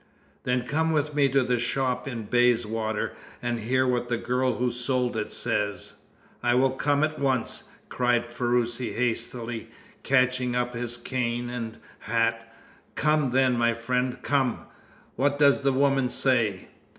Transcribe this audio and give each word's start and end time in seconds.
"Then 0.45 0.65
come 0.65 0.93
with 0.93 1.13
me 1.13 1.29
to 1.29 1.43
the 1.43 1.59
shop 1.59 2.07
in 2.07 2.23
Bayswater, 2.23 3.13
and 3.39 3.59
hear 3.59 3.85
what 3.85 4.09
the 4.09 4.17
girl 4.17 4.55
who 4.57 4.71
sold 4.71 5.15
it 5.15 5.31
says." 5.31 5.93
"I 6.41 6.55
will 6.55 6.71
come 6.71 7.03
at 7.03 7.19
once!" 7.19 7.65
cried 7.87 8.25
Ferruci 8.25 8.93
hastily, 8.93 9.69
catching 10.01 10.55
up 10.55 10.73
his 10.73 10.97
cane 10.97 11.51
and 11.51 11.77
hat. 11.99 12.51
"Come, 12.95 13.29
then, 13.29 13.55
my 13.59 13.75
friend! 13.75 14.17
Come! 14.23 14.65
What 15.17 15.37
does 15.37 15.61
the 15.61 15.71
woman 15.71 16.09
say?" 16.09 16.69